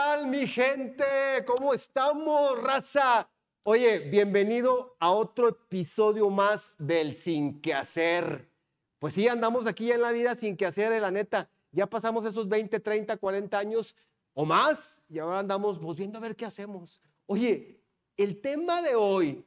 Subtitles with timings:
[0.00, 1.04] tal, mi gente?
[1.46, 3.28] ¿Cómo estamos, raza?
[3.64, 8.48] Oye, bienvenido a otro episodio más del Sin que hacer.
[8.98, 11.50] Pues sí, andamos aquí en la vida sin que hacer, eh, la neta.
[11.70, 13.94] Ya pasamos esos 20, 30, 40 años
[14.32, 17.02] o más y ahora andamos pues, viendo a ver qué hacemos.
[17.26, 17.84] Oye,
[18.16, 19.44] el tema de hoy,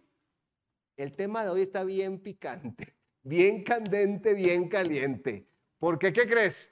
[0.98, 5.48] el tema de hoy está bien picante, bien candente, bien caliente.
[5.80, 6.13] ¿Por qué?
[6.13, 6.72] ¿Qué crees?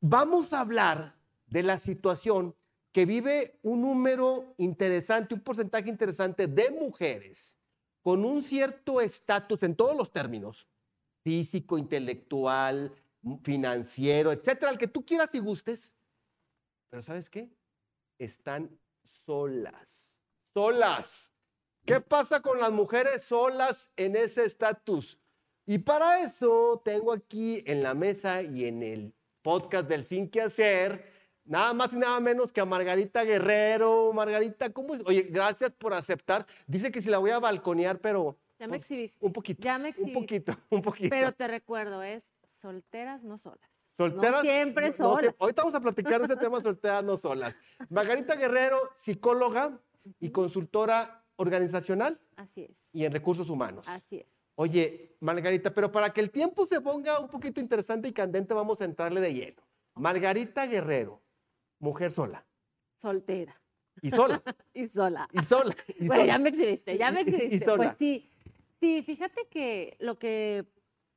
[0.00, 1.19] Vamos a hablar
[1.50, 2.54] de la situación
[2.92, 7.58] que vive un número interesante, un porcentaje interesante de mujeres
[8.02, 10.66] con un cierto estatus en todos los términos,
[11.22, 12.92] físico, intelectual,
[13.42, 15.94] financiero, etcétera, el que tú quieras y gustes.
[16.88, 17.50] Pero ¿sabes qué?
[18.18, 18.70] Están
[19.26, 20.20] solas,
[20.54, 21.32] solas.
[21.84, 25.18] ¿Qué pasa con las mujeres solas en ese estatus?
[25.66, 30.42] Y para eso tengo aquí en la mesa y en el podcast del Sin que
[30.42, 31.09] hacer
[31.50, 34.12] Nada más y nada menos que a Margarita Guerrero.
[34.12, 35.02] Margarita, ¿cómo es?
[35.04, 36.46] Oye, gracias por aceptar.
[36.68, 38.38] Dice que si la voy a balconear, pero...
[38.60, 39.26] Ya me pues, exhibiste.
[39.26, 39.60] Un poquito.
[39.60, 40.16] Ya me exhibiste.
[40.16, 41.08] Un poquito, un poquito.
[41.10, 43.92] Pero te recuerdo, es solteras, no solas.
[43.96, 44.30] Solteras.
[44.30, 45.30] No siempre no- no solas.
[45.32, 45.36] sé.
[45.40, 47.56] Ahorita vamos a platicar de ese tema, solteras, no solas.
[47.88, 49.76] Margarita Guerrero, psicóloga
[50.20, 52.78] y consultora organizacional Así es.
[52.92, 53.88] y en recursos humanos.
[53.88, 54.26] Así es.
[54.54, 58.80] Oye, Margarita, pero para que el tiempo se ponga un poquito interesante y candente, vamos
[58.82, 59.62] a entrarle de lleno.
[59.96, 61.20] Margarita Guerrero,
[61.80, 62.46] mujer sola.
[62.96, 63.60] Soltera.
[64.02, 64.40] Y sola.
[64.74, 65.28] Y sola.
[65.32, 65.76] Y sola.
[65.98, 66.32] Y Bueno, sola.
[66.34, 67.66] ya me exhibiste, ya me Y- y exhibiste.
[67.76, 68.30] Pues sí,
[68.80, 70.64] sí, fíjate que lo que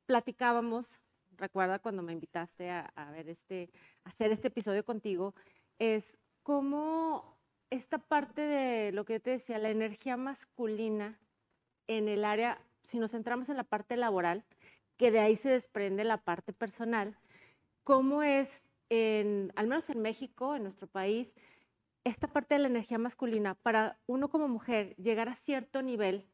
[0.06, 1.00] platicábamos,
[1.36, 3.70] recuerda cuando me invitaste a, a ver este,
[4.04, 5.34] a hacer este episodio contigo,
[5.78, 7.38] es cómo
[7.70, 11.18] esta parte de lo que yo te decía, la energía masculina
[11.86, 14.44] en el área, si nos centramos en la parte laboral,
[14.96, 17.16] que de ahí se desprende la parte personal,
[17.82, 18.62] cómo es,
[19.54, 21.36] al menos en México, en nuestro país,
[22.04, 26.28] esta parte de la energía masculina, para uno como mujer llegar a cierto nivel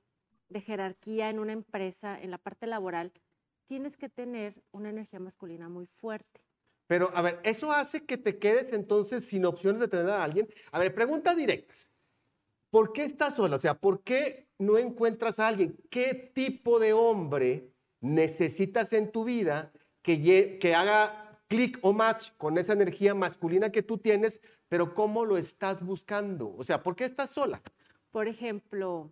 [0.49, 3.13] de jerarquía en una empresa, en la parte laboral,
[3.67, 6.41] tienes que tener una energía masculina muy fuerte.
[6.89, 10.49] Pero, a ver, ¿eso hace que te quedes entonces sin opciones de tener a alguien?
[10.73, 11.89] A ver, preguntas directas.
[12.69, 13.57] ¿Por qué estás sola?
[13.57, 15.77] O sea, ¿por qué no encuentras a alguien?
[15.89, 19.73] ¿Qué tipo de hombre necesitas en tu vida
[20.03, 25.37] que haga clic o match con esa energía masculina que tú tienes, pero cómo lo
[25.37, 26.55] estás buscando?
[26.57, 27.61] O sea, ¿por qué estás sola?
[28.13, 29.11] Por ejemplo,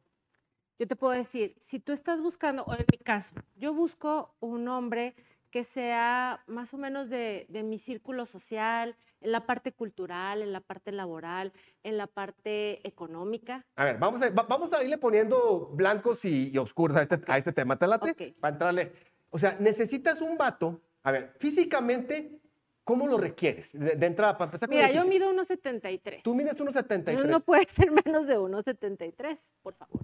[0.79, 4.69] yo te puedo decir, si tú estás buscando, o en mi caso, yo busco un
[4.69, 5.17] hombre
[5.51, 10.53] que sea más o menos de, de mi círculo social, en la parte cultural, en
[10.53, 13.67] la parte laboral, en la parte económica.
[13.75, 17.21] A ver, vamos a, va- vamos a irle poniendo blancos y, y oscuros a este,
[17.27, 17.77] a este tema.
[17.77, 18.11] ¿Te late?
[18.13, 18.23] Ok.
[18.39, 18.93] Para entrarle.
[19.31, 20.81] O sea, necesitas un vato.
[21.09, 22.39] A ver, físicamente,
[22.85, 23.73] ¿cómo lo requieres?
[23.73, 26.23] De, de entrada, para empezar Mira, yo mido 1,73.
[26.23, 27.15] Tú mides 1,73.
[27.15, 30.03] No, no puede ser menos de 1,73, por favor.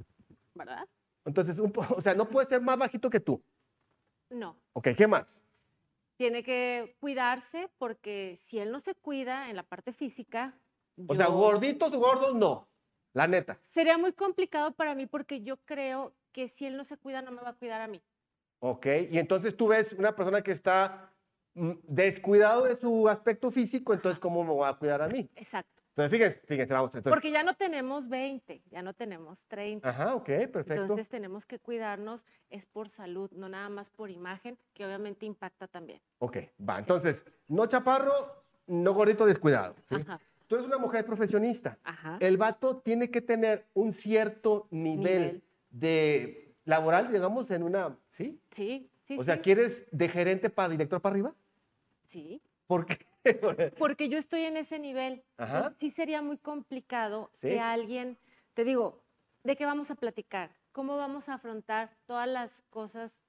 [0.55, 0.89] ¿Verdad?
[1.27, 3.43] Entonces, un o sea, no puede ser más bajito que tú.
[4.31, 4.57] No.
[4.73, 5.43] Ok, ¿qué más?
[6.17, 10.59] Tiene que cuidarse porque si él no se cuida en la parte física,
[11.07, 12.67] O sea, gorditos, gordos, no.
[13.13, 13.59] La neta.
[13.61, 17.31] sería muy complicado para mí porque yo creo que si él no se cuida, no
[17.31, 18.03] me va a cuidar a mí.
[18.67, 21.13] Ok, y entonces tú ves una persona que está
[21.53, 25.29] mm, descuidado de su aspecto físico, entonces, ¿cómo me va a cuidar a mí?
[25.37, 25.83] Exacto.
[25.91, 26.89] Entonces, fíjense, fíjense, vamos.
[26.95, 29.87] Entonces, Porque ya no tenemos 20, ya no tenemos 30.
[29.87, 30.81] Ajá, ok, perfecto.
[30.81, 35.69] Entonces tenemos que cuidarnos, es por salud, no nada más por imagen, que obviamente impacta
[35.69, 36.01] también.
[36.21, 36.79] Ok, va.
[36.79, 38.15] Entonces, no chaparro,
[38.67, 39.77] no gordito descuidado.
[39.85, 39.97] ¿sí?
[39.97, 40.21] Ajá.
[40.47, 41.79] Tú eres una mujer profesionista.
[41.85, 42.17] Ajá.
[42.19, 45.45] El vato tiene que tener un cierto nivel, Nivel.
[45.69, 47.97] de laboral, digamos, en una.
[48.11, 48.41] ¿Sí?
[48.51, 49.41] Sí, sí, o sea, sí.
[49.43, 51.35] ¿quieres de gerente para director para arriba?
[52.07, 52.99] Sí, ¿Por qué?
[53.79, 55.23] porque yo estoy en ese nivel.
[55.37, 55.57] Ajá.
[55.57, 57.49] Entonces, sí sería muy complicado Sí.
[57.49, 58.19] que alguien,
[58.55, 59.03] te digo,
[59.43, 60.51] ¿de qué vamos a platicar?
[60.73, 63.21] ¿Cómo vamos a afrontar todas las cosas,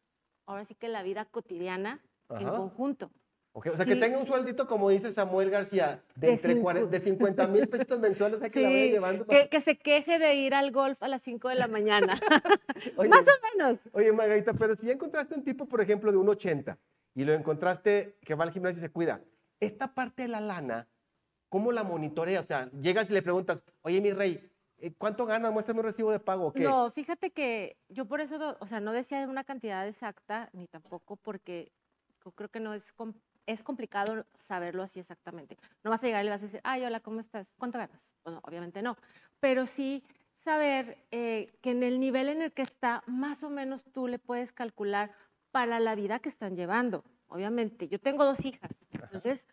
[0.46, 3.12] ahora sí que la vida cotidiana en conjunto?
[3.58, 6.64] O sea, que tenga un sueldito, como dice Samuel García, de, De entre cinco.
[6.64, 9.26] 40 de 50 mil pesitos mensuales, hay que la vaya llevando.
[9.26, 12.20] que, que se queje de ir al golf a las 5 de la mañana.
[12.98, 13.80] Oye, Más o menos.
[13.94, 16.78] Oye, Margarita, pero si ya encontraste un tipo, por ejemplo, de 1,80
[17.16, 19.22] y lo encontraste que va al gimnasio y se cuida,
[19.62, 20.90] esta parte de la lana,
[21.48, 22.42] ¿cómo la monitorea?
[22.42, 25.54] O sea, llegas y le preguntas, oye, mi rey, eh, ¿cuánto ganas?
[25.54, 26.52] Muéstrame un recibo de pago.
[26.56, 31.16] No, fíjate que yo por eso, o sea, no decía una cantidad exacta, ni tampoco
[31.16, 31.72] porque
[32.34, 32.94] creo que no es,
[33.46, 35.58] es complicado saberlo así exactamente.
[35.84, 37.54] No vas a llegar y le vas a decir, ay, hola, ¿cómo estás?
[37.58, 38.16] ¿Cuánto ganas?
[38.24, 38.98] Bueno, obviamente no.
[39.40, 40.04] Pero sí
[40.34, 44.20] saber eh, que en el nivel en el que está, más o menos tú le
[44.20, 45.12] puedes calcular
[45.52, 47.04] para la vida que están llevando.
[47.28, 49.48] Obviamente, yo tengo dos hijas, entonces,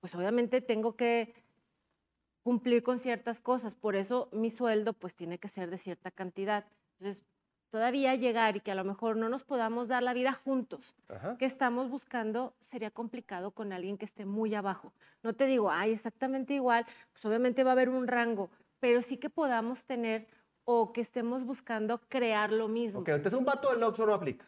[0.00, 1.34] pues obviamente tengo que
[2.42, 3.74] cumplir con ciertas cosas.
[3.74, 6.66] Por eso mi sueldo pues tiene que ser de cierta cantidad.
[6.98, 7.24] Entonces,
[7.78, 11.36] todavía llegar y que a lo mejor no nos podamos dar la vida juntos, Ajá.
[11.38, 14.92] que estamos buscando, sería complicado con alguien que esté muy abajo.
[15.24, 18.48] No te digo, ay, exactamente igual, pues obviamente va a haber un rango,
[18.78, 20.28] pero sí que podamos tener
[20.64, 23.00] o que estemos buscando crear lo mismo.
[23.00, 24.46] Ok, entonces un vato del Oxxo no aplica.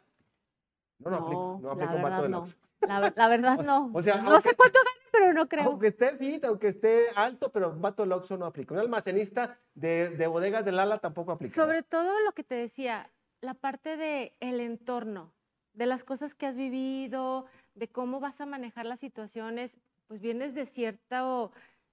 [1.01, 1.41] No, no, aplica.
[1.41, 2.39] No la aplica un vato del no.
[2.39, 2.57] Oxxo.
[2.83, 3.91] La, ver- la verdad no.
[3.93, 5.65] o sea, no sé aunque- cuánto gane, pero no creo.
[5.65, 8.73] Aunque esté fit, aunque esté alto, pero un vato del Oxxo no aplica.
[8.75, 11.53] Un almacenista de, de bodegas del ala tampoco aplica.
[11.53, 15.33] Sobre todo lo que te decía, la parte de el entorno,
[15.73, 20.55] de las cosas que has vivido, de cómo vas a manejar las situaciones, pues vienes
[20.55, 21.53] de cierto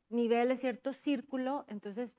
[0.09, 2.15] nivel, de cierto círculo, entonces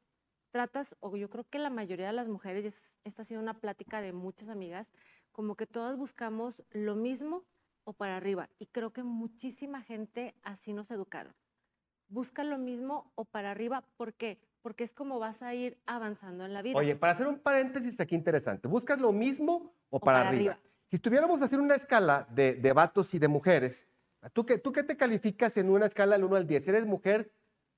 [0.50, 3.40] tratas, o yo creo que la mayoría de las mujeres, y es- esta ha sido
[3.40, 4.92] una plática de muchas amigas,
[5.32, 7.44] como que todas buscamos lo mismo
[7.84, 11.34] o para arriba, y creo que muchísima gente así nos educaron.
[12.08, 14.38] Busca lo mismo o para arriba, ¿por qué?
[14.64, 16.78] Porque es como vas a ir avanzando en la vida.
[16.78, 20.52] Oye, para hacer un paréntesis aquí interesante, ¿buscas lo mismo o, para, para arriba?
[20.52, 20.70] arriba.
[20.86, 23.86] Si estuviéramos hacer una escala de, de vatos y de mujeres,
[24.32, 26.66] ¿tú qué, ¿tú qué te calificas en una escala del 1 al 10?
[26.68, 27.30] ¿Eres mujer?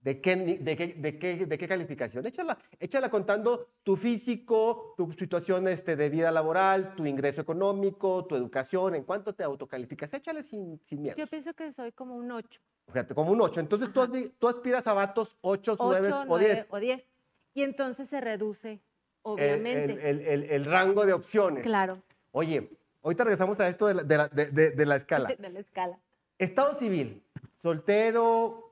[0.07, 2.25] ¿De qué, de qué, de qué, de qué calificación?
[2.25, 8.37] Échala, échala contando tu físico, tu situación este, de vida laboral, tu ingreso económico, tu
[8.37, 10.15] educación, ¿en cuánto te autocalificas?
[10.15, 11.17] Échale sin, sin miedo.
[11.17, 13.59] Yo pienso que soy como un 8, Fíjate, como un 8.
[13.59, 16.67] Entonces tú, aspiras a vatos 8, 9 8, o 9 10.
[16.71, 17.09] o 10.
[17.55, 18.81] Y entonces se reduce,
[19.23, 19.95] obviamente.
[20.09, 21.65] El, el- el- el rango de opciones.
[21.65, 22.01] claro,
[22.31, 22.71] Oye,
[23.03, 25.35] ahorita regresamos a esto de la, de la- de la escala.
[25.37, 25.99] de la escala.
[26.39, 27.25] Estado civil,
[27.61, 28.66] soltero,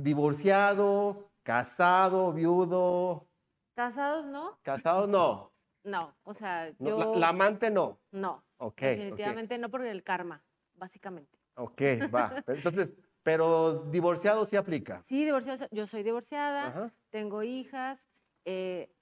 [0.00, 3.28] divorciado, casado, viudo,
[3.74, 4.58] ¿Casados no?
[4.62, 5.52] casado no.
[5.84, 8.00] No, o sea, No, yo la, la amante no.
[8.10, 8.42] no.
[8.58, 8.80] Ok.
[8.80, 10.42] definitivamente no por el karma,
[10.74, 11.38] básicamente.
[11.56, 11.80] Ok,
[12.14, 12.42] va.
[12.44, 12.88] Pero Entonces,
[13.22, 15.02] pero divorciado sí aplica.
[15.02, 16.94] Sí, divorciada, yo soy divorciada, Ajá.
[17.10, 18.08] tengo hijas.
[18.44, 18.92] eh,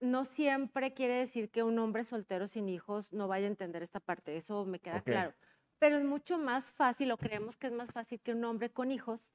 [0.00, 4.00] no siempre quiere decir que un hombre soltero sin hijos no vaya a entender esta
[4.00, 5.32] parte, eso me queda claro.
[5.78, 8.90] Pero es mucho más fácil, o creemos que es más fácil que un hombre con
[8.90, 9.30] hijos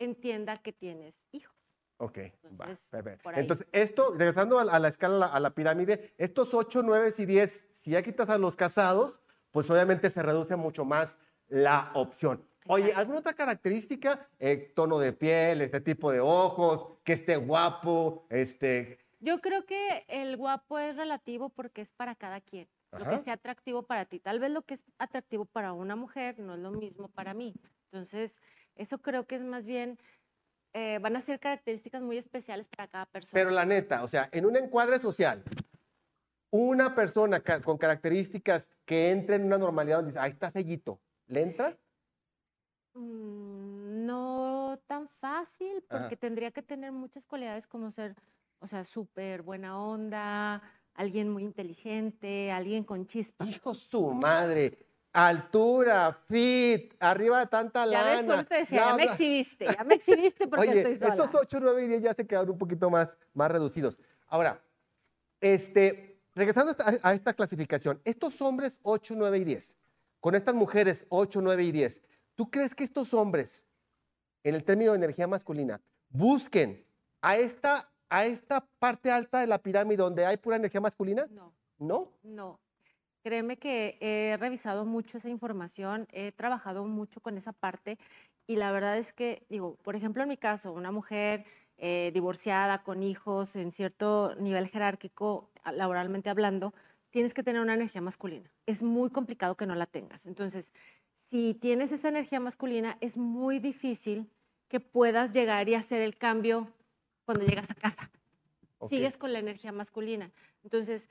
[0.00, 1.54] entienda que tienes hijos.
[1.98, 3.30] Ok, va, Entonces, perfecto.
[3.34, 7.26] Entonces, esto, regresando a la, a la escala, a la, pirámide, estos 8, 9 y
[7.26, 9.20] 10, si ya quitas a los casados,
[9.50, 11.18] pues obviamente se reduce mucho más
[11.48, 12.44] la opción.
[12.66, 12.92] Oye.
[12.94, 14.28] ¿alguna otra característica?
[14.38, 18.98] Eh, tono de piel, este tipo de ojos, que esté guapo, este...
[19.18, 22.68] Yo creo que el guapo es relativo porque es para cada quien.
[22.92, 24.18] Lo que sea atractivo para ti.
[24.18, 27.54] Tal vez lo que es atractivo para una mujer no es lo mismo para mí.
[27.92, 28.40] Entonces,
[28.80, 29.98] eso creo que es más bien,
[30.72, 33.32] eh, van a ser características muy especiales para cada persona.
[33.32, 35.42] Pero la neta, o sea, en un encuadre social,
[36.50, 41.00] una persona ca- con características que entre en una normalidad donde dice, ahí está fellito,
[41.26, 41.78] ¿le entra?
[42.94, 46.00] Mm, no tan fácil Ajá.
[46.02, 48.16] porque tendría que tener muchas cualidades como ser,
[48.58, 50.62] o sea, súper buena onda,
[50.94, 53.44] alguien muy inteligente, alguien con chispa.
[53.46, 54.86] Hijo su madre.
[55.12, 58.10] Altura, fit, arriba de tanta Ya lana.
[58.10, 61.14] ves, por eso te decía, ya, me exhibiste, ya me exhibiste porque Oye, estoy sola.
[61.14, 63.98] estos 8, 9 y 10 ya se quedaron un poquito más, más reducidos.
[64.28, 64.62] Ahora,
[65.40, 69.76] este, regresando a esta, a esta clasificación, estos hombres 8, 9 y 10,
[70.20, 72.02] con estas mujeres 8, 9 y 10,
[72.36, 73.64] ¿tú crees que estos hombres,
[74.44, 76.86] en el término de energía masculina, busquen
[77.20, 81.26] a esta, a esta parte alta de la pirámide donde hay pura energía masculina?
[81.30, 81.52] No.
[81.78, 82.12] ¿No?
[82.22, 82.60] No,
[83.22, 87.98] créeme que he revisado mucho esa información, he trabajado mucho con esa parte
[88.46, 91.44] y la verdad es que, digo, por ejemplo, en mi caso, una mujer
[91.78, 96.74] eh, divorciada, con hijos, en cierto nivel jerárquico, laboralmente hablando,
[97.10, 98.50] tienes que tener una energía masculina.
[98.66, 100.26] Es muy complicado que no la tengas.
[100.26, 100.72] Entonces,
[101.14, 104.28] si tienes esa energía masculina, es muy difícil
[104.68, 106.68] que puedas llegar y hacer el cambio
[107.24, 108.10] cuando llegas a casa
[108.80, 108.90] Ok.
[108.90, 110.30] sigues con la energía masculina.
[110.64, 111.08] Entonces,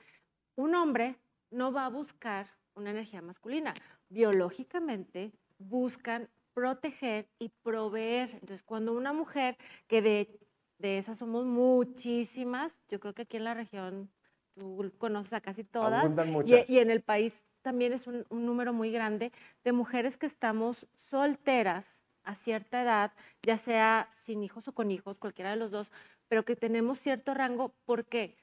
[0.56, 1.16] un hombre
[1.50, 3.74] no va a buscar una energía masculina.
[4.08, 8.30] Biológicamente buscan proteger y proveer.
[8.34, 10.40] Entonces, cuando una mujer, que de,
[10.78, 14.10] de esas somos muchísimas, yo creo que aquí en la región
[14.54, 16.14] tú conoces a casi todas,
[16.44, 19.32] y en el país también es un, un número muy grande
[19.64, 25.18] de mujeres que estamos solteras a cierta edad, ya sea sin hijos o con hijos,
[25.18, 25.90] cualquiera de los dos,
[26.28, 27.74] pero que tenemos cierto rango.
[27.84, 28.36] ¿Por qué?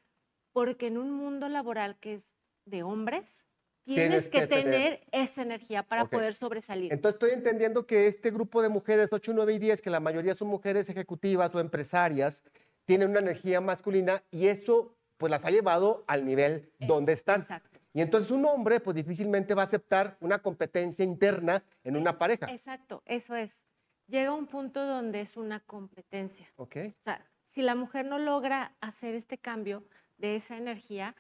[0.53, 2.35] Porque en un mundo laboral que es
[2.69, 3.47] de hombres,
[3.83, 6.91] tienes, Tienes que, que tener- esa energía para poder sobresalir.
[6.91, 10.35] Entonces estoy entendiendo que este grupo de mujeres 8, 9 y 10, que la mayoría
[10.35, 12.43] son mujeres ejecutivas o empresarias,
[12.85, 17.39] tienen una energía masculina y eso pues las ha llevado al nivel Es- donde están.
[17.41, 17.79] Exacto.
[17.93, 22.45] Y entonces un hombre pues difícilmente va a aceptar una competencia interna en una pareja.
[22.51, 23.65] Exacto, eso es.
[24.07, 26.47] Llega un punto donde es una competencia.
[26.57, 26.75] ¿Ok?
[26.89, 29.83] O sea, si la mujer no logra hacer este cambio
[30.17, 31.15] de esa energía,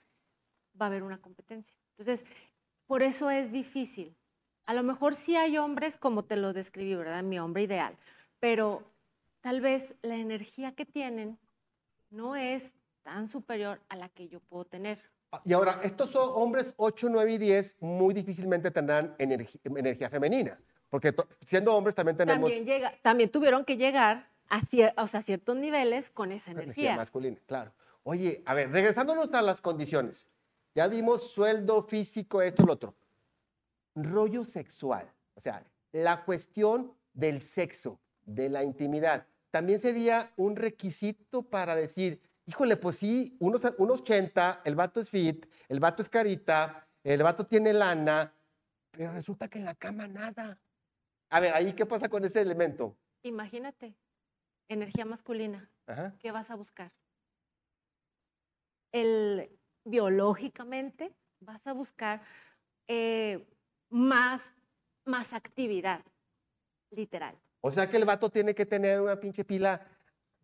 [0.79, 1.75] va a haber una competencia.
[1.97, 2.25] Entonces,
[2.85, 4.15] por eso es difícil.
[4.65, 7.23] A lo mejor sí hay hombres como te lo describí, ¿verdad?
[7.23, 7.95] Mi hombre ideal,
[8.39, 8.83] pero
[9.41, 11.37] tal vez la energía que tienen
[12.09, 14.99] no es tan superior a la que yo puedo tener.
[15.43, 20.57] Y ahora, estos son hombres 8, 9 y 10 muy difícilmente tendrán energía femenina,
[20.89, 21.13] porque
[21.45, 25.55] siendo hombres también tenemos También, llega, también tuvieron que llegar a, cier- o sea, ciertos
[25.57, 26.95] niveles con esa energía energía.
[26.95, 27.73] masculina, claro.
[28.03, 30.27] Oye, a ver, regresándonos a las condiciones.
[30.77, 32.95] Ya vimos sueldo, físico, esto, lo otro.
[33.95, 41.41] Rollo sexual, o sea, la cuestión del sexo, de la intimidad, también sería un requisito
[41.41, 46.09] para decir, híjole, pues sí, unos, unos 80, el vato es fit, el vato es
[46.09, 48.35] carita, el vato tiene lana,
[48.91, 50.61] pero resulta que en la cama nada.
[51.31, 52.95] A ver, ahí, ¿qué pasa con ese elemento?
[53.23, 53.97] Imagínate,
[54.67, 56.15] energía masculina, Ajá.
[56.19, 56.93] ¿qué vas a buscar?
[58.91, 59.57] El,
[59.87, 62.21] biológicamente vas a buscar
[62.87, 63.45] eh,
[63.89, 64.53] más,
[65.05, 66.01] más actividad,
[66.91, 67.35] literal.
[67.61, 69.85] O sea que el vato tiene que tener una pinche pila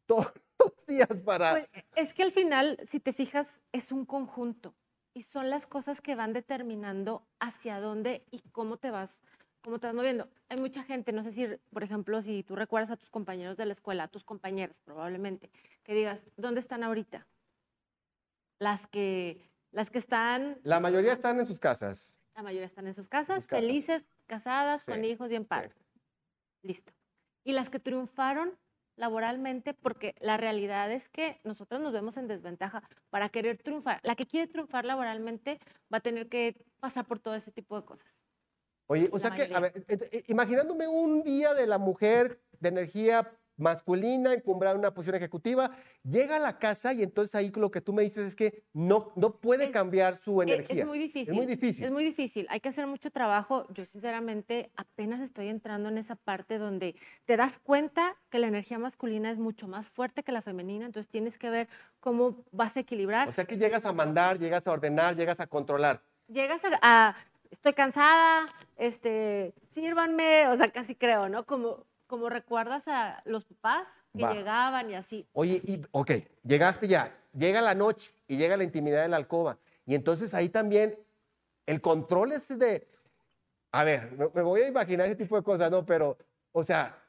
[0.05, 1.51] todos los días para...
[1.51, 4.73] Pues, es que al final, si te fijas, es un conjunto
[5.13, 9.21] y son las cosas que van determinando hacia dónde y cómo te vas,
[9.61, 10.27] cómo te vas moviendo.
[10.49, 13.65] Hay mucha gente, no sé si, por ejemplo, si tú recuerdas a tus compañeros de
[13.65, 15.51] la escuela, a tus compañeras probablemente,
[15.83, 17.27] que digas, ¿dónde están ahorita?
[18.63, 22.15] Las que, las que están, La mayoría están en sus casas.
[22.35, 23.61] la mayoría están en sus casas, sus casas.
[23.65, 25.73] felices, casadas, con Sí, hijos, bien padre.
[26.63, 26.93] Listo.
[27.43, 28.57] Y las que triunfaron
[28.95, 33.99] laboralmente, porque la realidad es que nosotros nos vemos en desventaja para querer triunfar.
[34.03, 35.59] La que quiere triunfar laboralmente
[35.91, 38.25] va a tener que pasar por todo ese tipo de cosas.
[38.87, 42.69] Oye, o La sea que, a ver, eh, imaginándome un día de la mujer de
[42.69, 45.71] energía masculina, encumbrada en una posición ejecutiva,
[46.03, 49.11] llega a la casa y entonces ahí lo que tú me dices es que no,
[49.15, 50.81] no puede Es- cambiar su Eh, energía.
[50.81, 51.33] Es muy difícil.
[51.35, 51.85] muy difícil.
[51.85, 52.47] Es muy difícil.
[52.49, 53.67] Hay que hacer mucho trabajo.
[53.73, 56.95] Yo sinceramente apenas estoy entrando en esa parte donde
[57.25, 61.09] te das cuenta que la energía masculina es mucho más fuerte que la femenina, entonces
[61.09, 61.67] tienes que ver
[61.99, 63.27] cómo vas a equilibrar.
[63.27, 66.01] O sea que llegas a mandar, llegas a ordenar, llegas a controlar.
[66.27, 67.15] llegas a, a,
[67.51, 71.45] estoy cansada, este, sírvanme, o sea, casi creo, ¿no?
[71.45, 74.35] Como, como recuerdas a los papás que Va.
[74.35, 75.27] llegaban y así.
[75.33, 76.11] Oye, y, ok,
[76.43, 79.57] llegaste ya, llega la noche y llega la intimidad de la alcoba.
[79.87, 80.95] Y entonces ahí también
[81.65, 82.87] el control es de,
[83.71, 85.87] a ver, me, voy a imaginar ese tipo de cosas, ¿no?
[85.87, 86.19] Pero,
[86.51, 87.01] o sea,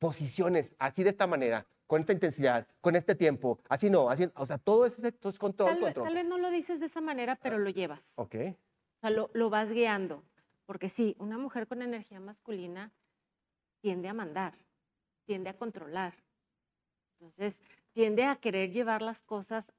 [0.00, 4.44] posiciones, así de esta manera, con esta intensidad, con este tiempo, así no, así, o
[4.44, 6.04] sea, todo es, todo es control, Tal, control.
[6.06, 8.14] tal vez no lo dices de esa manera, pero lo llevas.
[8.16, 10.24] Ok, O sea, lo, lo vas guiando.
[10.66, 12.90] Porque sí, una mujer con energía masculina
[13.82, 14.54] tiende a mandar,
[15.26, 16.14] tiende a controlar.
[17.18, 17.60] Entonces,
[17.92, 19.72] tiende a querer llevar las cosas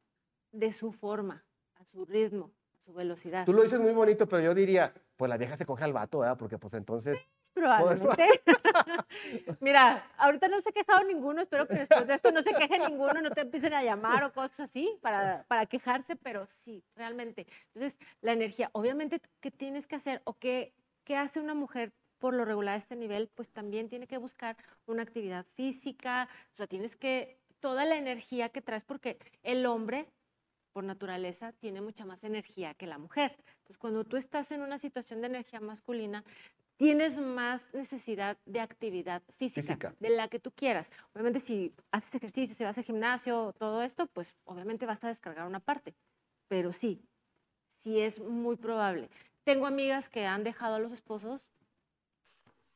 [0.52, 1.44] de su forma,
[1.76, 3.46] a su ritmo, a su velocidad.
[3.46, 6.20] tú lo dices muy bonito, pero yo diría, pues la vieja se coge al vato,
[6.20, 6.38] ¿verdad?
[6.38, 7.18] Porque pues entonces,
[7.54, 8.28] Probablemente.
[9.60, 12.80] Mira, ahorita no se ha quejado ninguno, espero que después de esto no se queje
[12.80, 17.48] ninguno, no te empiecen a llamar o cosas así para, para quejarse, pero sí, realmente.
[17.74, 22.34] Entonces, la energía, obviamente, ¿qué tienes que hacer o qué, qué hace una mujer por
[22.34, 23.28] lo regular a este nivel?
[23.36, 28.48] Pues también tiene que buscar una actividad física, o sea, tienes que, toda la energía
[28.48, 30.08] que traes, porque el hombre
[30.72, 33.36] por naturaleza tiene mucha más energía que la mujer.
[33.58, 36.24] Entonces, cuando tú estás en una situación de energía masculina,
[36.78, 39.94] tienes más necesidad de actividad física, Física.
[40.00, 40.94] de la que tú quieras.
[41.12, 45.46] Obviamente, si haces ejercicio, si vas al gimnasio, todo esto, pues obviamente vas a descargar
[45.46, 45.94] una parte.
[46.48, 47.02] Pero sí,
[47.68, 49.10] sí es muy probable.
[49.44, 51.52] Tengo amigas que han dejado a los esposos,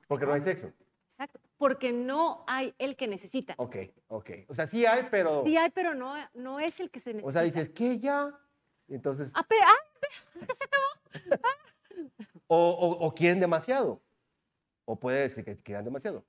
[0.07, 0.71] porque no hay sexo.
[1.05, 3.55] exacto, porque no hay el que necesita.
[3.57, 3.75] Ok,
[4.07, 4.29] ok.
[4.47, 7.29] O sea, sí hay, pero, Sí hay, pero no, no es el que se necesita.
[7.29, 8.37] o sea, dices, ¿qué ya?
[8.87, 9.73] Entonces, Ah, pero- ah,
[12.47, 14.01] o, o- o quieren demasiado.
[14.85, 16.23] O puede decir que quieran demasiado.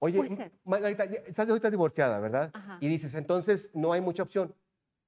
[0.00, 0.52] Oye, Puede ser.
[0.64, 2.50] Margarita, ya estás ahorita divorciada, ¿verdad?
[2.52, 2.78] Ajá.
[2.80, 4.52] Y dices, entonces no hay mucha opción.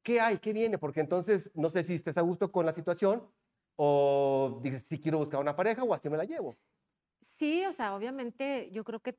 [0.04, 0.38] ¿Qué hay?
[0.38, 0.78] ¿Qué viene?
[0.78, 3.28] Porque entonces no sé si estés a gusto con la situación
[3.74, 6.56] o dices, si quiero buscar una pareja o así me la llevo.
[7.24, 9.16] Sí, o sea, obviamente yo creo que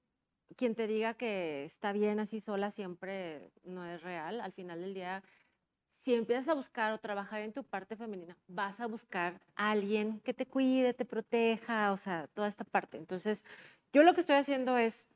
[0.55, 4.41] quien te diga que está bien así sola siempre no es real.
[4.41, 5.24] Al final del día,
[5.97, 10.19] si empiezas a buscar o trabajar en tu parte femenina, vas a buscar a alguien
[10.21, 12.97] que te cuide, te proteja, o sea, toda esta parte.
[12.97, 13.43] Entonces,
[13.93, 15.07] yo lo que estoy haciendo es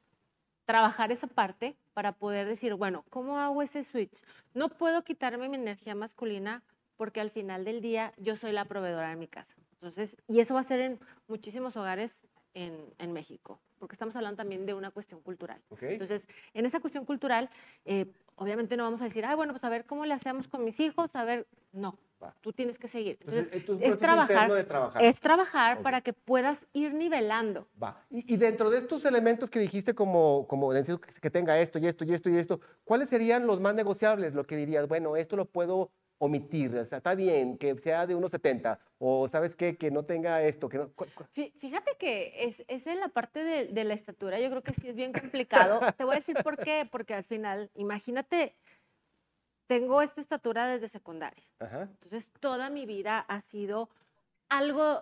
[0.66, 4.22] trabajar esa parte para poder decir, bueno, ¿cómo hago ese switch?
[4.54, 6.64] No puedo quitarme mi energía masculina
[6.98, 9.56] porque al final del día yo soy la proveedora de mi casa.
[9.74, 14.38] Entonces, y eso va a ser en muchísimos hogares en, en México, porque estamos hablando
[14.38, 15.62] también de una cuestión cultural.
[15.70, 15.84] Ok.
[15.84, 17.50] Entonces, en esa cuestión cultural,
[17.86, 20.64] eh, obviamente no vamos a decir, ah, bueno, pues a ver cómo le hacemos con
[20.64, 22.36] mis hijos, a ver, no, Va.
[22.42, 23.18] tú tienes que seguir.
[23.22, 25.04] Entonces, Entonces, esto es trabajar, de trabajar.
[25.04, 25.84] es trabajar Ok.
[25.84, 27.68] para que puedas ir nivelando.
[27.82, 28.04] Va.
[28.10, 32.04] Y, y dentro de estos elementos que dijiste, como, como que tenga esto y esto
[32.06, 34.34] y esto y esto, ¿cuáles serían los más negociables?
[34.34, 38.14] Lo que dirías, bueno, esto lo puedo omitir, o sea, está bien que sea de
[38.14, 40.92] unos 70, o sabes qué, que no tenga esto, que no.
[41.34, 44.88] Fíjate que es, es en la parte de, de la estatura, yo creo que sí
[44.90, 45.80] es bien complicado.
[45.98, 48.56] Te voy a decir por qué, porque al final, imagínate,
[49.68, 51.44] tengo esta estatura desde secundaria.
[51.60, 51.84] Ajá.
[51.84, 53.90] Entonces, toda mi vida ha sido
[54.50, 55.02] algo,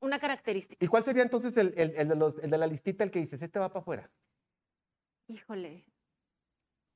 [0.00, 0.84] una característica.
[0.84, 3.20] ¿Y cuál sería entonces el, el- el de los- el de la listita, el que
[3.20, 4.10] dices, este va para afuera?
[5.28, 5.84] Híjole,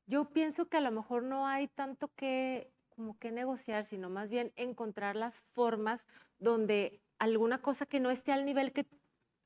[0.07, 4.31] yo pienso que a lo mejor no hay tanto que como que negociar, sino más
[4.31, 6.07] bien encontrar las formas
[6.39, 8.87] donde alguna cosa que no esté al nivel que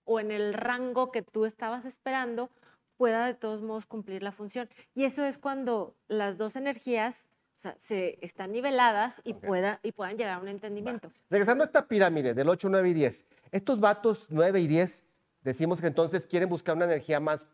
[0.04, 2.50] o en el rango que tú estabas esperando
[2.96, 4.68] pueda de todos modos cumplir la función.
[4.94, 7.26] Y eso es cuando las dos energías
[7.56, 9.46] o sea, se están niveladas y, Ok.
[9.46, 11.12] pueda, y puedan llegar a un entendimiento.
[11.28, 15.04] Regresando a esta pirámide del 8, 9 y 10, estos vatos 9 y 10,
[15.42, 17.48] decimos que entonces quieren buscar una energía más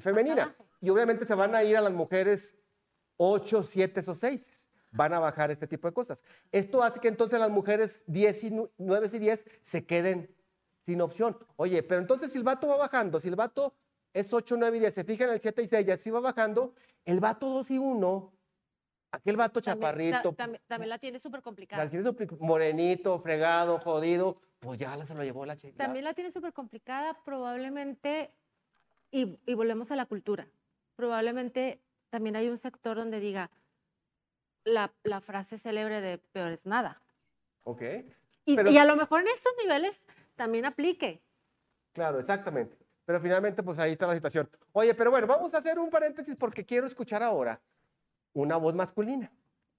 [0.00, 0.56] femenina.
[0.80, 2.56] Y obviamente se van a ir a las mujeres
[3.18, 4.70] 8, 7 o 6.
[4.94, 6.22] Van a bajar este tipo de cosas.
[6.52, 10.32] Esto hace que entonces las mujeres 10 y nu- 9 y 10 se queden
[10.86, 11.36] sin opción.
[11.56, 13.74] Oye, pero entonces si el vato va bajando, si el vato
[14.12, 16.20] es 8, 9 y 10, se fijan en el 7 y 6 y así va
[16.20, 16.74] bajando,
[17.04, 18.32] el vato 2 y 1,
[19.10, 21.82] aquel vato También, chaparrito, ta- también, también la tiene súper complicada.
[21.82, 25.76] al quinto pri- morenito, fregado, jodido, pues ya la- se lo llevó la chica.
[25.76, 28.30] También la tiene súper complicada, probablemente,
[29.10, 30.46] y, y volvemos a la cultura,
[30.94, 33.50] probablemente también hay un sector donde diga
[34.64, 37.00] la, la frase célebre de peor es nada.
[37.64, 37.82] Ok,
[38.46, 40.02] Y, Pero- y a lo mejor en estos niveles
[40.36, 41.22] también aplique.
[41.92, 42.76] claro, exactamente.
[43.06, 44.48] Pero finalmente, pues ahí está la situación.
[44.72, 47.60] Oye, pero bueno, vamos a hacer un paréntesis porque quiero escuchar ahora
[48.32, 49.30] una voz masculina.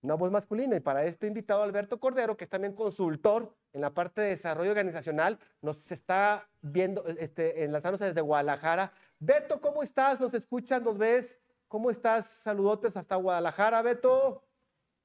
[0.01, 0.75] Una voz masculina.
[0.75, 4.21] Y para esto he invitado a Alberto Cordero, que es también consultor en la parte
[4.21, 5.39] de desarrollo organizacional.
[5.61, 8.91] Nos está viendo, este, enlazándose desde Guadalajara.
[9.19, 10.19] Beto, ¿cómo estás?
[10.19, 10.83] ¿Nos escuchas?
[10.83, 11.39] ¿Nos ves?
[11.67, 12.27] ¿Cómo estás?
[12.27, 14.43] Saludotes hasta Guadalajara, Beto.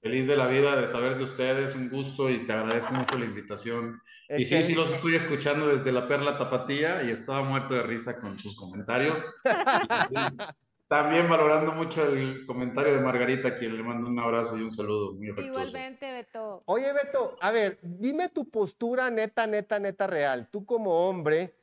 [0.03, 3.27] Feliz de la vida de saber de ustedes, un gusto y te agradezco mucho la
[3.27, 4.01] invitación.
[4.31, 8.19] Y sí, sí los estoy escuchando desde la Perla Tapatía y estaba muerto de risa
[8.19, 9.19] con sus comentarios.
[10.89, 15.13] También valorando mucho el comentario de Margarita, quien le mando un abrazo y un saludo
[15.13, 15.61] muy afectuoso.
[15.61, 16.63] Igualmente, Beto.
[16.65, 20.49] Oye, Beto, a ver, dime tu postura neta, neta, neta real.
[20.51, 21.55] Tú como hombre,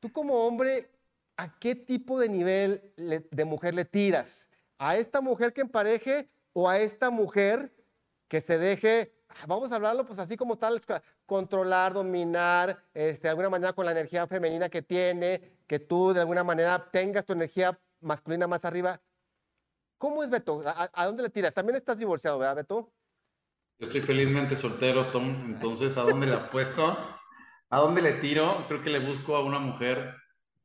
[0.00, 0.90] tú como hombre,
[1.36, 4.48] ¿a qué tipo de nivel le- de mujer le tiras?
[4.78, 7.72] ¿A esta mujer que empareje o a esta mujer
[8.32, 10.80] que se deje, ah, vamos a hablarlo pues así como tal,
[11.26, 16.20] controlar, dominar, este, de alguna manera con la energía femenina que tiene, que tú de
[16.20, 19.02] alguna manera tengas tu energía masculina más arriba?
[19.98, 20.62] ¿Cómo es Beto?
[20.66, 21.52] ¿A, a- a dónde le tiras?
[21.52, 22.94] También estás divorciado, ¿verdad, Beto?
[23.78, 26.96] Yo estoy felizmente soltero, Tom, entonces ¿a dónde le apuesto?
[27.68, 28.64] ¿A dónde le tiro?
[28.66, 30.14] Creo que le busco a una mujer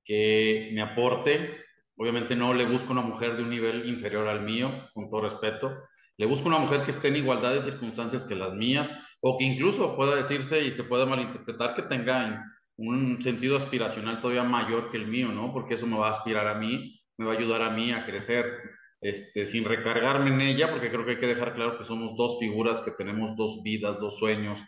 [0.06, 1.65] que me aporte.
[1.97, 5.84] Obviamente no le busco una mujer de un nivel inferior al mío, con todo respeto.
[6.17, 9.45] Le busco una mujer que esté en igualdad de circunstancias que las mías, o que
[9.45, 12.43] incluso pueda decirse y se pueda malinterpretar que tenga
[12.77, 15.51] un sentido aspiracional todavía mayor que el mío, ¿no?
[15.51, 18.06] Porque eso me va a aspirar a mí, me va a ayudar a mí a
[18.06, 18.45] crecer
[19.01, 22.39] este, sin recargarme en ella, porque creo que hay que dejar claro que somos dos
[22.39, 24.60] figuras que tenemos dos vidas, dos sueños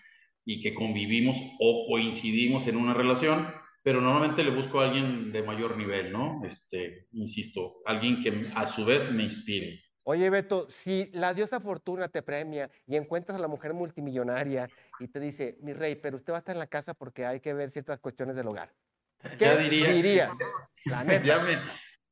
[0.45, 3.47] y que convivimos o coincidimos en una relación,
[3.83, 6.41] pero normalmente le busco a alguien de mayor nivel, ¿no?
[6.45, 9.79] Este, insisto, alguien que a su vez me inspire.
[10.11, 14.67] Oye, Beto, si la diosa Fortuna te premia y encuentras a la mujer multimillonaria
[14.99, 17.41] y te dice, mi rey, pero usted va a estar en la casa porque hay
[17.41, 18.73] que ver ciertas cuestiones del hogar.
[19.21, 20.31] ¿Qué Ya diría- dirías?
[20.85, 21.23] La neta.
[21.23, 21.59] Ya me,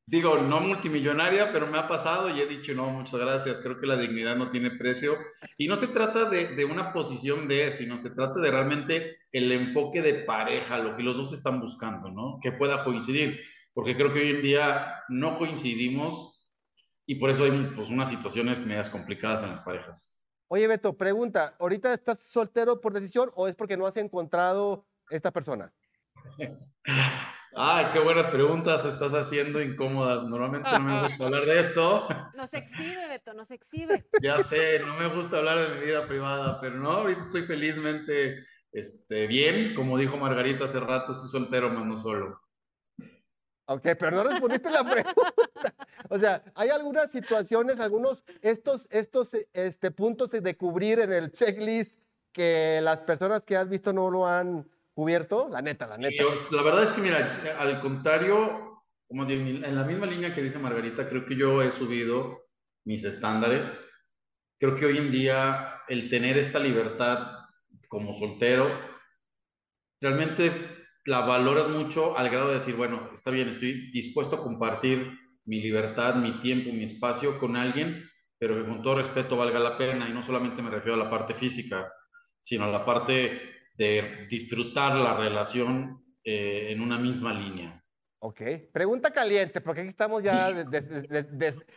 [0.06, 3.86] digo, no multimillonaria, pero me ha pasado y he dicho, no, muchas gracias, creo que
[3.88, 5.18] la dignidad no tiene precio.
[5.56, 9.50] Y no se trata de, de una posición de, sino se trata de realmente el
[9.50, 12.38] enfoque de pareja, lo que los dos están buscando, ¿no?
[12.40, 13.40] Que pueda coincidir,
[13.74, 16.37] porque creo que hoy en día no coincidimos
[17.08, 20.14] y por eso hay pues, unas situaciones medias complicadas en las parejas.
[20.48, 25.30] Oye, Beto, pregunta, ¿ahorita estás soltero por decisión o es porque no has encontrado esta
[25.30, 25.72] persona?
[27.56, 30.24] Ay, qué buenas preguntas estás haciendo incómodas.
[30.24, 32.08] Normalmente no me gusta hablar de esto.
[32.34, 34.06] Nos exhibe, Beto, nos exhibe.
[34.22, 38.44] Ya sé, no me gusta hablar de mi vida privada, pero no, ahorita estoy felizmente
[38.70, 39.74] este, bien.
[39.74, 42.38] Como dijo Margarita hace rato, estoy soltero, más no solo.
[43.64, 45.87] Ok, pero no respondiste la pregunta.
[46.10, 51.96] O sea, ¿hay algunas situaciones, algunos, estos, estos este, puntos de cubrir en el checklist
[52.32, 55.48] que las personas que has visto no lo han cubierto?
[55.50, 56.24] La neta, la neta.
[56.50, 61.08] La verdad es que, mira, al contrario, como en la misma línea que dice Margarita,
[61.08, 62.46] creo que yo he subido
[62.84, 63.84] mis estándares.
[64.58, 67.32] Creo que hoy en día el tener esta libertad
[67.88, 68.70] como soltero,
[70.00, 70.52] realmente
[71.04, 75.62] la valoras mucho al grado de decir, bueno, está bien, estoy dispuesto a compartir mi
[75.62, 78.04] libertad, mi tiempo, mi espacio con alguien,
[78.38, 80.08] pero que con todo respeto valga la pena.
[80.08, 81.90] Y no solamente me refiero a la parte física,
[82.42, 83.40] sino a la parte
[83.74, 87.82] de disfrutar la relación eh, en una misma línea.
[88.20, 90.52] Ok, pregunta caliente, porque aquí estamos ya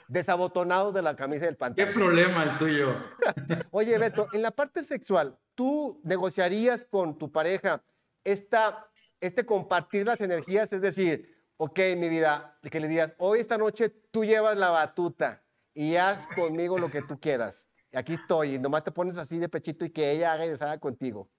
[0.08, 1.94] desabotonados de la camisa del pantalón.
[1.94, 2.96] ¿Qué problema el tuyo?
[3.72, 7.84] Oye, Beto, en la parte sexual, ¿tú negociarías con tu pareja
[8.24, 8.88] esta,
[9.22, 10.74] este compartir las energías?
[10.74, 15.44] Es decir, ok, mi vida, que le digas, hoy esta noche tú llevas la batuta
[15.76, 17.68] y haz conmigo lo que tú quieras.
[17.94, 20.80] Aquí estoy, y nomás te pones así de pechito y que ella haga y deshaga
[20.80, 21.30] contigo.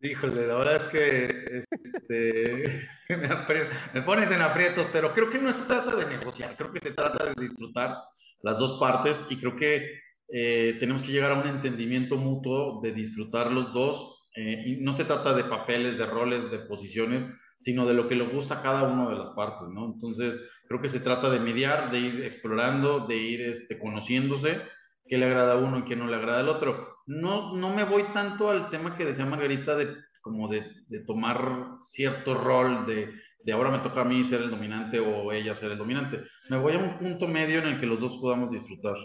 [0.00, 2.88] Híjole, la verdad es que este,
[3.92, 6.92] me, pones en aprietos, pero creo que no se trata de negociar, creo que se
[6.92, 7.98] trata de disfrutar
[8.40, 9.90] las dos partes y creo que
[10.28, 14.16] eh, tenemos que llegar a un entendimiento mutuo de disfrutar los dos.
[14.36, 17.26] Eh, y no se trata de papeles, de roles, de posiciones,
[17.60, 19.84] sino de lo que le gusta a cada una de las partes, ¿no?
[19.84, 24.60] Entonces, creo que se trata de mediar, de ir explorando, de ir este, conociéndose,
[25.06, 26.96] qué le agrada a uno y qué no le agrada al otro.
[27.06, 30.62] No, no me voy tanto al tema que decía Margarita de como de,
[31.06, 33.10] tomar cierto rol de,
[33.42, 36.20] de ahora me toca a mí ser el dominante o ella ser el dominante.
[36.48, 38.96] Me voy a un punto medio en el que los dos podamos disfrutar.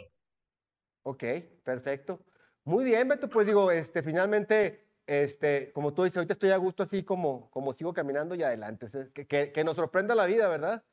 [1.04, 1.24] Ok,
[1.64, 2.26] perfecto.
[2.64, 6.84] Muy bien, Beto, pues digo, este, finalmente este, como tú dices, ahorita estoy a gusto
[6.84, 8.88] así como, como sigo caminando y adelante.
[9.14, 10.84] Que, que, nos sorprenda la vida, ¿verdad?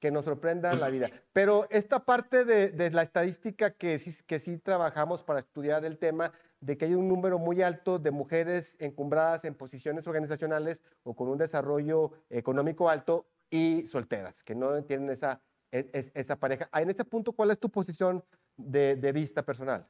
[0.00, 1.10] Que nos sorprenda la vida.
[1.32, 5.98] Pero esta parte de, de, la estadística que sí, que sí trabajamos para estudiar el
[5.98, 11.14] tema, de que hay un número muy alto de mujeres encumbradas en posiciones organizacionales o
[11.14, 16.68] con un desarrollo económico alto y solteras, que no tienen esa, e, esa pareja.
[16.72, 18.24] En este punto, ¿cuál es tu posición
[18.56, 19.86] de, de vista personal?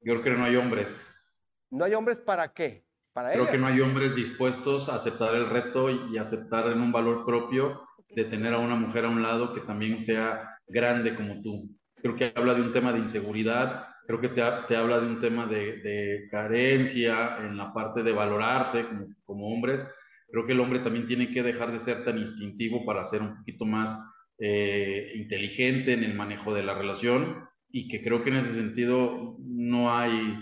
[0.00, 1.36] Yo creo que no hay hombres.
[1.70, 2.87] ¿No hay hombres para qué?
[3.32, 7.24] Creo que no hay hombres dispuestos a aceptar el reto y, aceptar en un valor
[7.24, 7.82] propio
[8.14, 11.70] de tener a una mujer a un lado que también sea grande como tú.
[11.96, 15.20] Creo que habla de un tema de inseguridad, creo que te, te habla de un
[15.20, 19.86] tema de, de, carencia en la parte de valorarse como, como, hombres.
[20.30, 23.36] Creo que el hombre también tiene que dejar de ser tan instintivo para ser un
[23.36, 23.96] poquito más
[24.40, 29.36] eh, inteligente en el manejo de la relación y que creo que en ese sentido
[29.40, 30.38] no hay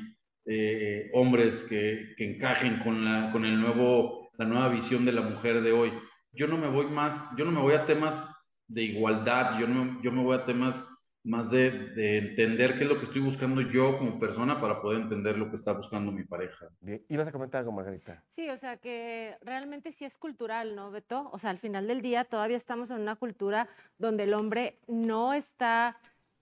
[0.46, 5.22] eh, hombres que, que, encajen con, la, con el nuevo, la nueva visión de la
[5.22, 5.92] mujer de hoy.
[6.32, 8.24] Yo no me voy más, yo no me voy a temas
[8.68, 10.85] de igualdad, yo, no, yo me voy a temas
[11.24, 15.00] más de, de, entender qué es lo que estoy buscando yo como persona para poder
[15.00, 16.68] entender lo que está buscando mi pareja.
[16.80, 17.04] Bien.
[17.09, 18.22] ¿Ibas a comentar algo, Margarita?
[18.28, 21.28] Sí, o sea que realmente sí es cultural, ¿no, Beto?
[21.32, 25.32] O sea, al final del día todavía estamos en una cultura donde el hombre no
[25.35, 25.96] está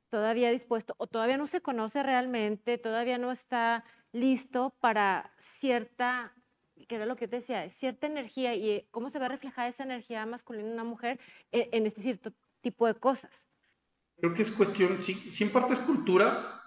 [0.09, 6.33] todavía dispuesto o todavía no se conoce realmente, todavía no está listo para cierta,
[6.89, 9.69] que era lo que te decía, cierta energía y eh, cómo se va a reflejar
[9.69, 11.19] esa energía masculina en una mujer
[11.53, 13.49] en, en este cierto tipo de cosas.
[14.17, 16.63] Creo que es cuestión, sí, sí, en parte es cultura,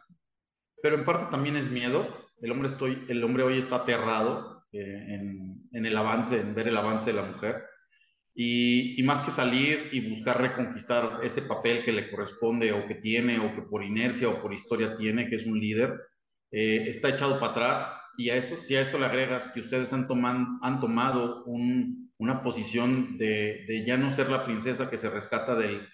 [0.82, 2.08] pero en parte también es miedo.
[2.41, 6.67] El hombre, estoy, el hombre hoy está aterrado eh, en, en, el avance, en ver
[6.67, 7.65] el avance de la mujer.
[8.39, 13.39] Y, más que salir y buscar reconquistar ese papel que le corresponde o que tiene
[13.39, 16.00] o que por inercia o por historia tiene, que es un líder,
[16.52, 17.93] eh, está echado para atrás.
[18.15, 22.12] Y a esto, si a esto le agregas que ustedes han, toman, han tomado un,
[22.19, 25.89] una posición de, ya no ser la princesa que se rescata del,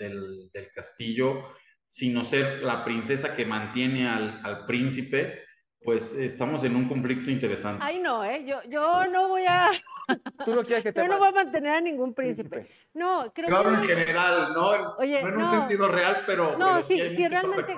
[0.76, 1.46] castillo,
[1.88, 5.43] sino ser la princesa que mantiene al príncipe,
[5.84, 7.84] pues estamos en un conflicto interesante.
[7.84, 8.46] Ay, no, ¿eh?
[8.46, 9.70] yo, yo no voy a...
[10.46, 12.50] Tú no quieres que te Yo no voy a mantener a ningún príncipe.
[12.50, 12.76] príncipe.
[12.94, 13.78] No, creo claro, que...
[13.78, 14.96] en general, ¿no?
[14.98, 16.58] Oye, no en no, un sentido real, pero...
[16.58, 17.74] No, pero sí, sí, sí realmente...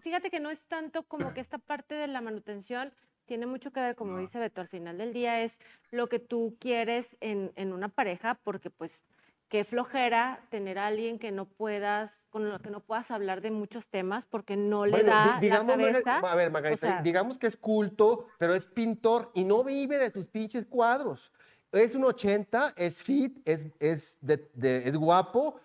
[0.00, 2.92] Fíjate que no es tanto como que esta parte de la manutención
[3.26, 4.18] tiene mucho que ver, como no.
[4.18, 5.58] dice Beto, al final del día es
[5.90, 9.02] lo que tú quieres en, en una pareja, porque pues
[9.50, 13.50] qué flojera tener a alguien que no puedas, con lo que no puedas hablar de
[13.50, 16.18] muchos temas porque no le bueno, da digamos, la cabeza.
[16.18, 19.98] A ver, Margarita, o sea, digamos que es culto, pero es pintor y no vive
[19.98, 21.32] de sus pinches cuadros.
[21.72, 25.60] Es un 80, es fit, es, es, de, de, es guapo,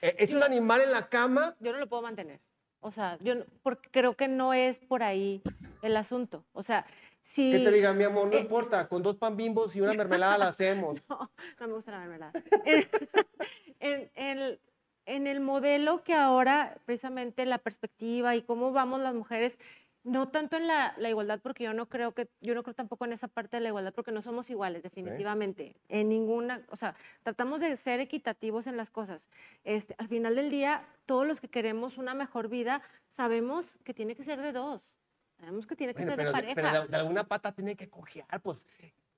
[0.00, 1.56] e, es un animal en la cama.
[1.58, 2.40] Yo no lo puedo mantener.
[2.78, 5.42] O sea, yo porque creo que no es por ahí
[5.82, 6.44] el asunto.
[6.52, 6.86] O sea,
[7.24, 7.52] si...
[7.52, 10.36] Que te diga, mi amor, no eh, importa, con dos pan bimbos y una mermelada
[10.36, 11.02] la hacemos.
[11.08, 12.32] No, no me gusta la mermelada.
[12.66, 12.86] en,
[13.80, 14.58] en, en,
[15.06, 19.58] en, el modelo que ahora, precisamente la perspectiva y cómo vamos las mujeres,
[20.02, 23.06] No tanto en la, la igualdad, porque yo no creo que, yo no creo tampoco
[23.06, 25.76] en esa parte de la igualdad, porque no somos iguales, definitivamente.
[25.88, 29.30] En ninguna, o sea, tratamos de ser equitativos en las cosas.
[29.64, 34.14] Este, al final del día, todos los que queremos una mejor vida, sabemos que tiene
[34.14, 34.98] que ser de dos.
[35.44, 36.54] Sabemos que tiene que Bueno, ser pero, de pareja.
[36.54, 38.64] pero de, de alguna pata tiene que cojear, pues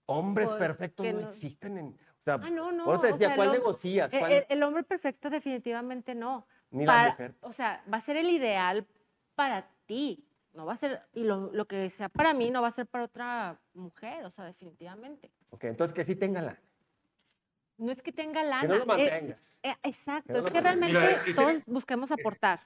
[0.06, 1.86] hombres Pues, perfectos que no, no- existen en...
[1.88, 2.84] O sea, Ah, no, no.
[3.00, 4.12] te o decía, sea, ¿cuál el negocias?
[4.12, 6.46] el- ¿Cuál- el- el hombre perfecto definitivamente no.
[6.70, 7.34] ni la para- mujer.
[7.42, 8.84] O sea, va a ser el ideal
[9.36, 10.24] para ti.
[10.52, 12.86] No va a ser, y lo, lo que sea para mí no va a ser
[12.86, 15.30] para otra mujer, o sea, definitivamente.
[15.50, 16.60] Ok, entonces que sí tenga lana,
[17.78, 18.62] No es que tenga lana.
[18.62, 19.60] que no lo eh, mantengas.
[19.62, 20.92] eh, exacto, no es que mantengas.
[20.92, 22.60] realmente Mira, ese- todos busquemos aportar.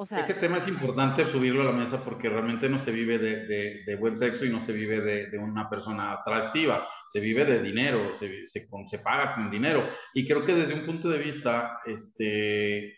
[0.00, 3.18] O sea, Ese tema es importante subirlo a la mesa porque realmente no se vive
[3.18, 7.18] de, de- de buen sexo y no se vive de, de una persona atractiva, se
[7.18, 9.88] vive de dinero, se, se, se paga con dinero.
[10.14, 12.94] Y creo que desde un punto de vista, este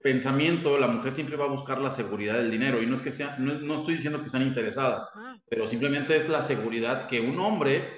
[0.00, 2.82] pensamiento, la mujer siempre va a buscar la seguridad del dinero.
[2.82, 6.16] Y no es que sea, no, no estoy diciendo que sean interesadas, ah, pero simplemente
[6.16, 7.97] es la seguridad que un hombre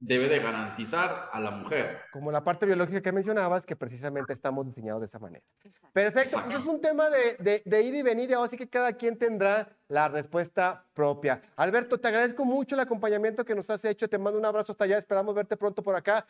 [0.00, 2.00] debe de garantizar a la mujer.
[2.12, 5.44] Como la parte biológica que mencionabas, que precisamente estamos diseñados de esa manera.
[5.64, 5.92] exacto.
[5.92, 6.58] Perfecto, pues Exacto.
[6.58, 9.18] es un tema de, de, de ir y venir, y ahora sí que cada quien
[9.18, 11.42] tendrá la respuesta propia.
[11.56, 14.84] Alberto, te agradezco mucho el acompañamiento que nos has hecho, te mando un abrazo hasta
[14.84, 16.26] allá, esperamos verte pronto por acá.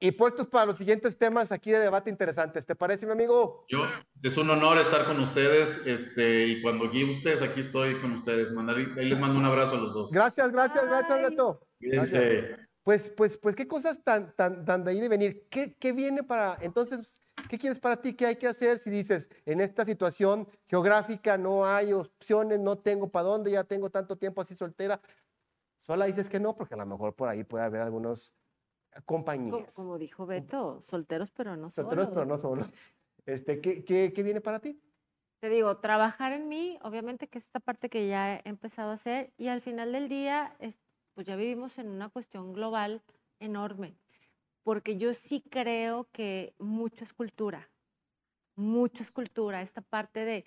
[0.00, 2.66] Y puestos para los siguientes temas aquí de debate interesantes.
[2.66, 3.64] ¿Te parece, mi amigo?
[3.68, 3.86] Yo,
[4.22, 8.50] es un honor estar con ustedes, este, y cuando aquí ustedes, aquí estoy con ustedes.
[8.52, 10.10] Mandar, ahí les mando un abrazo a los dos.
[10.10, 11.18] Gracias, gracias, gracias, Bye.
[11.18, 11.60] Alberto.
[11.78, 12.73] Cuídense.
[12.84, 15.48] Pues, pues, pues, qué cosas tan, tan, tan de ir y venir.
[15.50, 17.18] ¿Qué, qué viene para, entonces,
[17.48, 18.14] qué quieres para ti?
[18.14, 23.10] ¿Qué hay que hacer si dices, en esta situación geográfica no hay opciones, no tengo
[23.10, 25.00] para dónde, ya tengo tanto tiempo así soltera?
[25.82, 28.34] Sola dices que no, porque a lo mejor por ahí puede haber algunas
[28.92, 29.74] Co- compañías.
[29.74, 32.14] Como dijo Beto, solteros pero no Solteros, solos.
[32.14, 32.68] pero no solos.
[33.26, 34.78] Este, ¿qué, qué, qué viene para ti?
[35.40, 38.94] Te digo, trabajar en mí, obviamente que es esta parte que ya he empezado a
[38.94, 40.78] hacer y al final del día, es-
[41.14, 43.02] pues ya vivimos en una cuestión global
[43.38, 43.96] enorme,
[44.62, 47.70] porque yo sí creo que mucho es cultura,
[48.56, 50.44] mucho es cultura, esta parte de,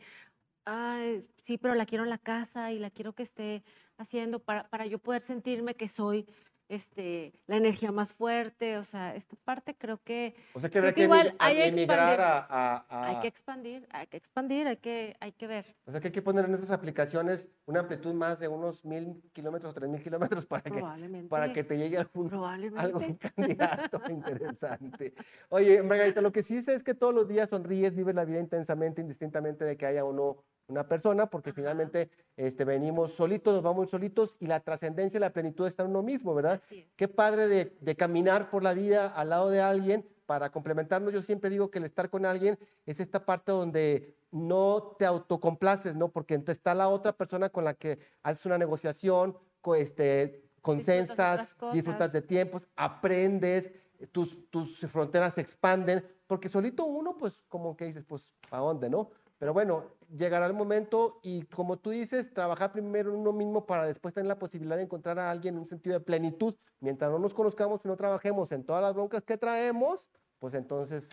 [0.65, 3.63] ay, sí, pero la quiero en la casa y la quiero que esté
[3.97, 6.27] haciendo para, para yo poder sentirme que soy
[6.69, 10.81] este, la energía más fuerte, o sea, esta parte creo que O sea, que Creo
[10.83, 14.17] habrá que que, igual hay que emigrar a, a- a- hay que expandir, hay que
[14.17, 15.75] expandir, hay que, hay que ver.
[15.85, 19.21] O sea, que hay que poner en esas aplicaciones una amplitud más de unos mil
[19.33, 20.83] kilómetros o tres mil kilómetros para que,
[21.29, 22.29] para que te llegue algún,
[22.77, 25.13] algún candidato interesante.
[25.49, 28.39] Oye, Margarita, lo que sí sé es que todos los días sonríes, vives la vida
[28.39, 33.63] intensamente, indistintamente de que haya o no una persona, porque finalmente este, venimos solitos, nos
[33.63, 36.61] vamos solitos y la trascendencia y la plenitud está en uno mismo, ¿verdad?
[36.95, 41.13] Qué padre de, de caminar por la vida al lado de alguien para complementarnos.
[41.13, 45.95] Yo siempre digo que el estar con alguien es esta parte donde no te autocomplaces,
[45.95, 46.09] ¿no?
[46.09, 49.37] Porque entonces está la otra persona con la que haces una negociación,
[49.75, 52.13] este, consensas, disfrutas cosas.
[52.13, 53.71] de tiempos, aprendes,
[54.11, 58.89] tus, tus fronteras se expanden, porque solito uno, pues como que dices, pues, ¿a dónde,
[58.89, 59.09] no?
[59.39, 63.85] Pero bueno, llegará el momento y como tú dices, trabajar primero en uno mismo para
[63.85, 66.55] después tener la posibilidad de encontrar a alguien en un sentido de plenitud.
[66.79, 71.09] Mientras no nos conozcamos y no trabajemos en todas las broncas que traemos, pues entonces,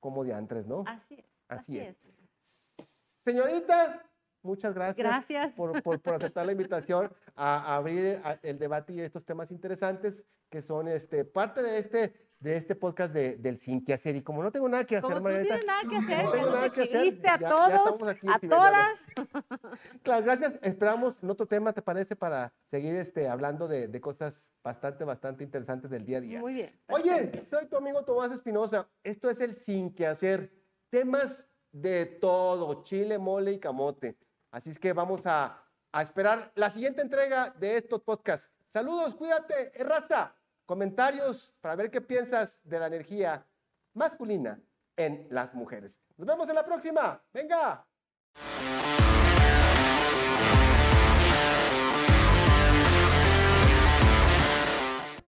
[0.00, 0.84] como diantres, ¿no?
[0.86, 1.24] Así es.
[1.48, 1.96] Así Así, es.
[2.04, 3.20] es.
[3.24, 4.02] Señorita,
[4.42, 5.52] muchas gracias, Gracias.
[5.54, 9.50] Por, por- por aceptar la invitación a, a abrir a- el debate y estos temas
[9.50, 14.14] interesantes que son este, parte de este, de este podcast de, del Sin Que Hacer.
[14.16, 16.32] Y como no tengo nada que hacer, Como Margarita, tienes nada que hacer, no ya
[16.32, 19.04] tengo nos nada que hacer, a ya- ya todos, estamos aquí a exhibiéndonos.
[19.16, 19.80] todas.
[20.02, 20.52] Claro, gracias.
[20.60, 22.16] Esperamos en otro tema, ¿te parece?
[22.16, 26.40] Para seguir este, hablando de, de cosas bastante, bastante interesantes del día a día.
[26.40, 26.78] Muy bien.
[26.88, 27.56] Oye, perfecto.
[27.58, 28.88] soy tu amigo Tomás Espinosa.
[29.02, 30.52] Esto es el Sin Que Hacer.
[30.90, 34.18] Temas de todo, chile, mole y camote.
[34.50, 38.50] Así es que vamos a, a esperar la siguiente entrega de estos podcasts.
[38.70, 40.36] Saludos, cuídate, eh, raza.
[40.66, 43.46] Comentarios para ver qué piensas de la energía
[43.92, 44.60] masculina
[44.96, 46.00] en las mujeres.
[46.16, 47.22] Nos vemos en la próxima.
[47.32, 47.86] Venga.